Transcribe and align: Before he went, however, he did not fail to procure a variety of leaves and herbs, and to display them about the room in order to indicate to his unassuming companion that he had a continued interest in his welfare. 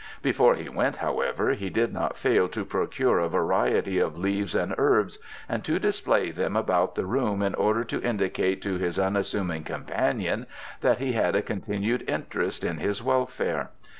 Before 0.23 0.55
he 0.55 0.67
went, 0.67 0.95
however, 0.95 1.51
he 1.51 1.69
did 1.69 1.93
not 1.93 2.17
fail 2.17 2.49
to 2.49 2.65
procure 2.65 3.19
a 3.19 3.29
variety 3.29 3.99
of 3.99 4.17
leaves 4.17 4.55
and 4.55 4.73
herbs, 4.79 5.19
and 5.47 5.63
to 5.63 5.77
display 5.77 6.31
them 6.31 6.55
about 6.55 6.95
the 6.95 7.05
room 7.05 7.43
in 7.43 7.53
order 7.53 7.83
to 7.83 8.01
indicate 8.01 8.63
to 8.63 8.79
his 8.79 8.97
unassuming 8.97 9.63
companion 9.63 10.47
that 10.79 10.97
he 10.97 11.11
had 11.11 11.35
a 11.35 11.43
continued 11.43 12.03
interest 12.09 12.63
in 12.63 12.77
his 12.79 13.03
welfare. 13.03 13.69